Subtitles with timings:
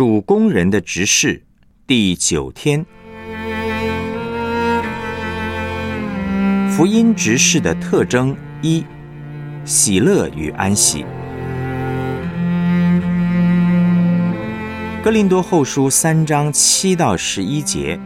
[0.00, 1.42] 主工人的执事
[1.86, 2.86] 第九天，
[6.70, 8.82] 福音执事的特征一：
[9.66, 11.04] 喜乐与安息。
[15.04, 18.00] 哥林多后书三章七到十一节，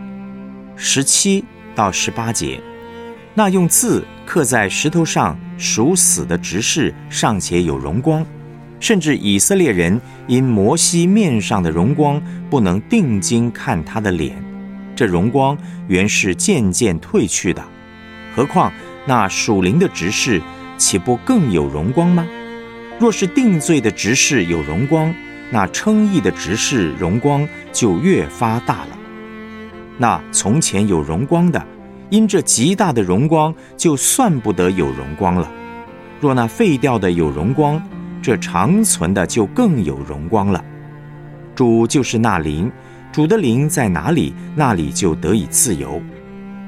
[0.75, 1.45] 十七
[1.77, 2.61] 到十八节，
[3.35, 8.27] 那用字刻在石头上属死的执事尚且有荣光。
[8.81, 12.21] 甚至以色列人因摩西面上的荣光
[12.51, 14.37] 不能定睛看他的脸，
[14.95, 15.57] 这荣光
[15.89, 17.65] 原是渐渐褪去的。
[18.35, 18.73] 何况
[19.07, 20.41] 那属灵的执事，
[20.77, 22.27] 岂不更有荣光吗？
[22.99, 25.15] 若是定罪的执事有荣光，
[25.51, 28.99] 那称义的执事荣光就越发大了。
[29.99, 31.65] 那从前有荣光的，
[32.11, 35.51] 因这极大的荣光，就算不得有荣光了。
[36.21, 37.81] 若那废掉的有荣光，
[38.25, 40.65] 这长存的就更有荣光了。
[41.55, 42.73] 主就是那灵，
[43.13, 46.01] 主的灵在哪里，那里就得以自由。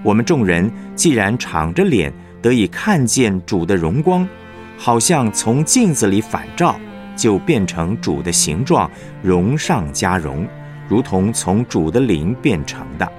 [0.04, 2.12] 我们众人既然敞着脸
[2.42, 4.28] 得以看见主的荣光，
[4.76, 6.78] 好像从镜子里反照，
[7.16, 8.90] 就变成主的形状，
[9.22, 10.46] 荣上加荣，
[10.86, 13.10] 如同从主的灵变成的。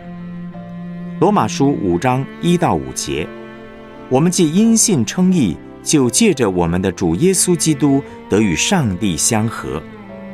[1.19, 3.27] 罗马书五章一到五节，
[4.09, 5.57] 我们既因信称义。
[5.87, 9.81] 就借着我们的主耶稣基督得与上帝相合，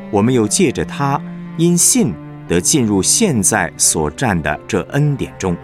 [0.09, 1.21] 我们又借着他
[1.57, 2.11] 因信
[2.47, 5.55] 得进入现在所占的这恩典中，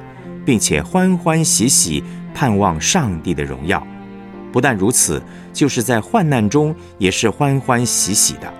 [0.46, 2.04] 并且欢欢喜喜
[2.36, 3.86] 盼望上帝的荣耀。
[4.52, 5.20] 不但如此，
[5.52, 8.54] 就是在患难中也是欢欢喜喜的，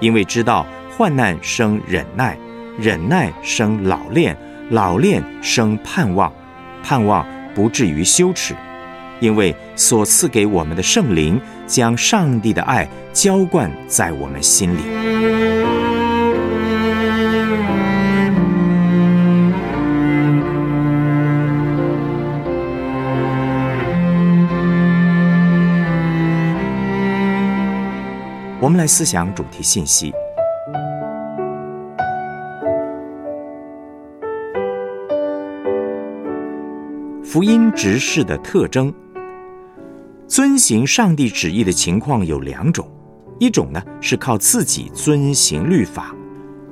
[0.00, 2.36] 因为知道患难生忍耐，
[2.76, 4.36] 忍耐生老练，
[4.70, 6.32] 老练生盼望，
[6.82, 8.56] 盼望不至于羞耻。
[9.20, 14.80] 因为所赐给我们的圣灵，将上帝的爱浇灌在我们心里。
[28.60, 30.10] 我们来思想主题信息：
[37.22, 38.90] 福音执事的特征。
[40.34, 42.90] 遵行上帝旨意的情况有两种，
[43.38, 46.12] 一种呢是靠自己遵行律法，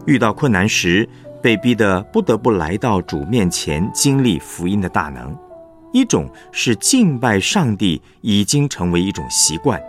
[0.04, 1.08] 遇到困难时
[1.40, 5.32] 被逼得不得不来到主面前经历福音的大能；
[5.92, 9.80] 一种是敬拜上帝已经成为一种习惯，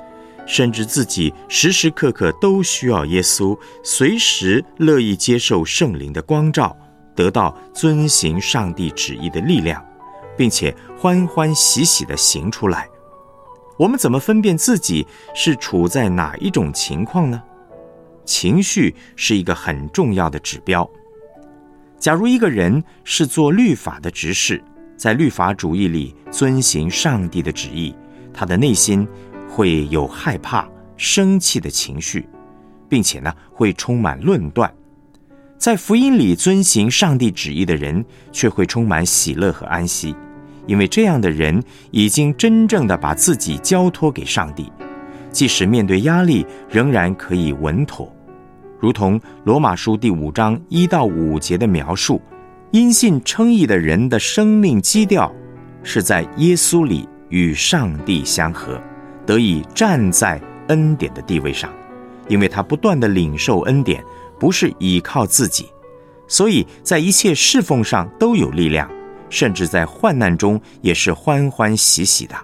[0.45, 6.77] 甚至自己时时刻刻都需要耶稣，随时乐意接受圣灵的光照，
[7.15, 9.83] 得到遵行上帝旨意的力量，
[10.37, 12.87] 并且欢欢喜喜地行出来。
[13.77, 17.41] 我们怎么分辨自己是处在哪一种情况呢？
[18.25, 20.89] 情绪是一个很重要的指标。
[21.97, 24.63] 假如一个人是做律法的执事，
[24.95, 27.95] 在律法主义里遵行上帝的旨意，
[28.33, 29.07] 他的内心
[29.49, 32.27] 会有害怕、生气的情绪，
[32.87, 34.69] 并且呢会充满论断；
[35.57, 40.15] 在福音里遵行上帝旨意的人，却会充满喜乐和安息。
[40.65, 44.71] 因为这样的人已经真正的把自己交托给上帝，
[45.31, 48.11] 即使面对压力，仍然可以稳妥。
[48.79, 52.21] 如同罗马书第五章一到五节的描述，
[52.71, 55.31] 因信称义的人的生命基调
[55.83, 58.81] 是在耶稣里与上帝相合，
[59.25, 61.71] 得以站在恩典的地位上。
[62.29, 64.01] 因为他不断的领受恩典，
[64.39, 65.67] 不是依靠自己，
[66.25, 68.89] 所以在一切侍奉上都有力量。
[69.33, 72.35] 甚至在患难中也是欢欢喜喜的，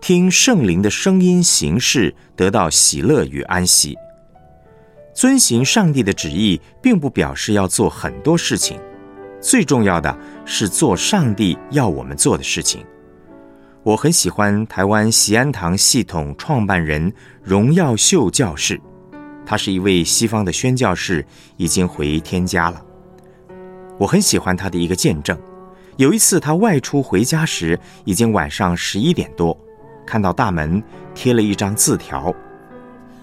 [0.00, 3.98] 听圣灵的声音行事，得到喜乐与安息。
[5.12, 8.78] 遵行上帝的旨意，并不表示要做很多事情，
[9.40, 10.16] 最重要的
[10.46, 12.86] 是做上帝要我们做的事情。
[13.82, 17.12] 我很喜欢台湾喜安堂系统创办人
[17.42, 18.80] 荣耀秀教士，
[19.44, 21.26] 他是一位西方的宣教士，
[21.56, 22.80] 已经回天家了。
[23.98, 25.36] 我很喜欢他的一个见证。
[25.96, 29.56] 有一次，他外出回家时，已经晚上十一点多，
[30.06, 30.82] 看到大门
[31.14, 32.34] 贴了一张字条，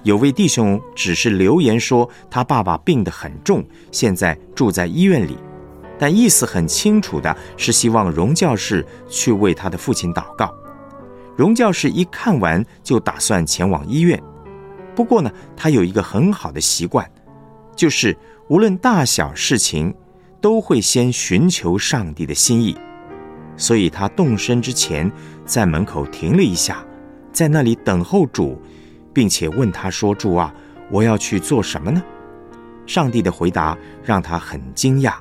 [0.03, 5.35] 有位弟兄只是留言说他爸爸病得很重，现在住在医院里，
[5.97, 10.53] 但意思很清楚的是希望荣教士去为他的父亲祷告。
[11.35, 14.21] 荣教士一看完就打算前往医院，
[14.95, 17.09] 不过呢，他有一个很好的习惯，
[17.75, 18.15] 就是
[18.47, 19.91] 无论大小事情。
[20.41, 22.77] 都会先寻求上帝的心意，
[23.57, 25.11] 所以他动身之前，
[25.45, 26.85] 在门口停了一下，
[27.31, 28.61] 在那里等候主，
[29.13, 30.53] 并且问他说：“主啊，
[30.89, 32.01] 我要去做什么呢？”
[32.87, 35.13] 上帝的回答让他很惊讶。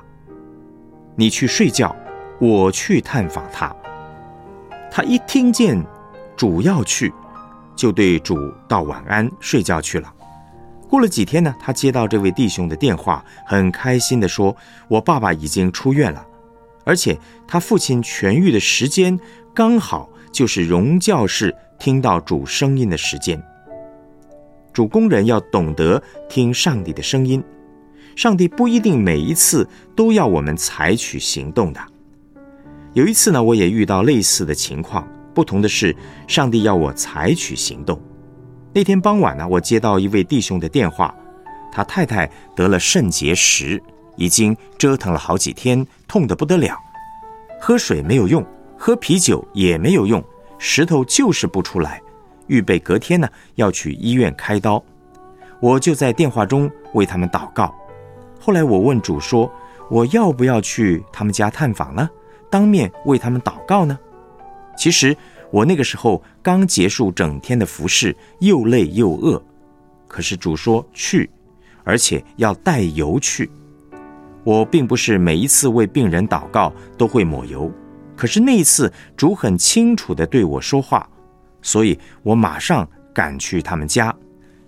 [1.15, 1.95] 你去睡觉，
[2.39, 3.75] 我去探访他。
[4.89, 5.85] 他一听见
[6.35, 7.13] 主要去，
[7.75, 8.35] 就对主
[8.67, 10.11] 道晚安，睡觉去了。
[10.89, 14.57] 过了几天呢，他接到这位弟兄的电话，很开心地说
[14.89, 16.25] ：“我爸爸已经出院了，
[16.83, 17.15] 而且
[17.47, 19.17] 他父亲痊愈的时间
[19.53, 23.39] 刚好就是荣教士听到主声音的时间。
[24.73, 27.43] 主工人要懂得听上帝的声音，
[28.15, 31.79] 上帝不一定每一次都要我们采取行动的。
[32.93, 35.95] 有一次呢，我也遇到类似的情况，不同的是，
[36.27, 38.01] 上帝要我采取行动。”
[38.71, 41.13] 那天傍晚呢，我接到一位弟兄的电话，
[41.71, 43.81] 他太太得了肾结石，
[44.15, 46.77] 已经折腾了好几天，痛得不得了。
[47.59, 48.45] 喝水没有用，
[48.77, 50.23] 喝啤酒也没有用，
[50.59, 51.99] 石头就是不出来。
[52.45, 54.83] 预备隔天呢要去医院开刀，
[55.59, 57.73] 我就在电话中为他们祷告。
[58.39, 59.51] 后来我问主说
[59.89, 62.07] ：“我要不要去他们家探访呢？
[62.51, 63.97] 当面为他们祷告呢？”
[64.77, 65.17] 其实。
[65.51, 69.41] 我那个时候刚结束整天的服侍，又累又饿。
[70.07, 71.29] 可是主说去，
[71.83, 73.49] 而且要带油去。
[74.43, 77.71] 我并不是每一次为病人祷告都会抹油，
[78.15, 81.07] 可是那一次主很清楚地对我说话，
[81.61, 84.15] 所以我马上赶去他们家，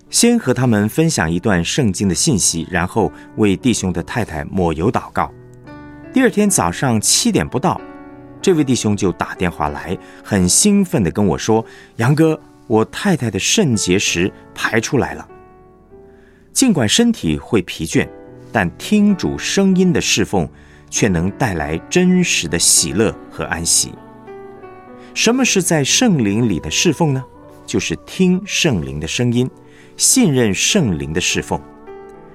[0.10, 5.32] 先和他们分享一段圣经的信息，然后为弟兄的太太抹油祷告。
[6.14, 7.80] 第二天早上七点不到。
[8.42, 11.64] 这位弟兄就打电话来，很兴奋地跟我说
[11.98, 15.28] ：“杨哥，我太太的肾结石排出来了。
[16.52, 18.10] 尽管身体会疲倦，
[18.52, 20.50] 但听主声音的侍奉
[20.90, 23.94] 却能带来真实的喜乐和安息。
[25.14, 27.24] 什么是在圣灵里的侍奉呢？
[27.68, 29.48] 就是听圣灵的声音，
[29.98, 31.62] 信任圣灵的侍奉。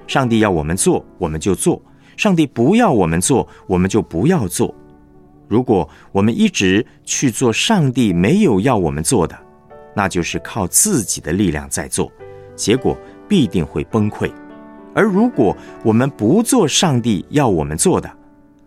[0.07, 1.81] 上帝要我们做，我们就做；
[2.15, 4.73] 上帝不要我们做，我们就不要做。”
[5.47, 9.37] 如果我们一直去做上帝没有要我们做的，
[9.95, 12.11] 那就是靠自己的力量在做，
[12.55, 12.97] 结果
[13.27, 14.31] 必定会崩溃；
[14.93, 18.11] 而如果我们不做上帝要我们做的，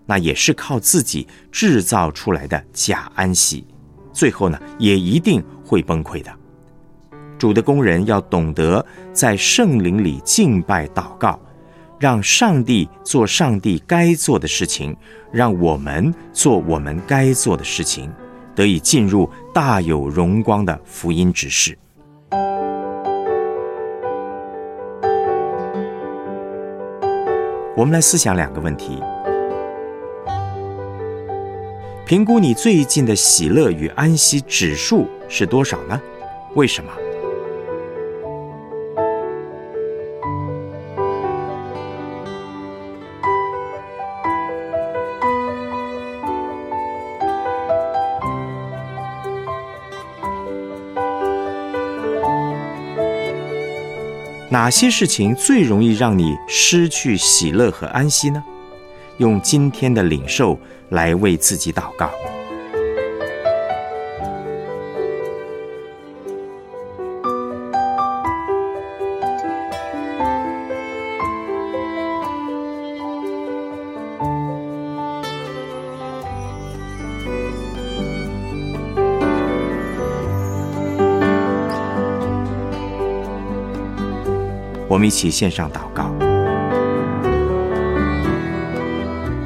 [0.06, 3.64] 那也是靠自己制造出来的假安息，
[4.12, 6.32] 最后呢，也一定会崩溃的。
[7.38, 11.38] 主的工人要懂得在圣灵里敬拜祷告。
[12.00, 14.96] 让上帝做上帝该做的事情，
[15.30, 18.10] 让我们做我们该做的事情，
[18.54, 21.76] 得以进入大有荣光的福音指示。
[27.76, 28.98] 我们来思想两个问题：
[32.06, 36.00] 评估你最近的喜乐与安息指数是多少呢？
[36.54, 36.90] 为什么？
[54.52, 58.42] 哪些事情最容易让你失去喜乐和安息呢？
[59.18, 60.58] 用今天的领受
[60.88, 62.10] 来为自己祷告。
[84.90, 86.10] 我们一起献上祷告，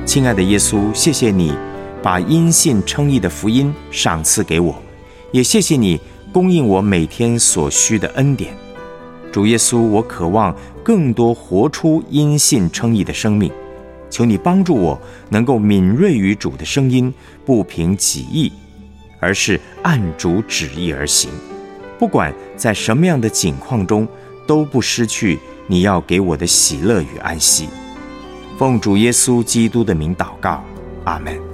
[0.06, 1.54] 亲爱的耶稣，谢谢你
[2.02, 4.74] 把因信称义的福音赏赐给我，
[5.32, 6.00] 也谢谢你
[6.32, 8.56] 供应我每天所需的恩典。
[9.30, 13.52] 主耶稣，我渴望更多活出因信称义的生命，
[14.08, 14.98] 求你帮助我
[15.28, 17.12] 能够敏锐于主的声音，
[17.44, 18.50] 不凭己意，
[19.20, 21.30] 而是按主旨意而行。
[21.98, 24.08] 不管在什么样的境况中。
[24.46, 27.68] 都不失去你要给我的喜乐与安息。
[28.58, 30.62] 奉主耶稣基督的名祷告，
[31.04, 31.53] 阿门。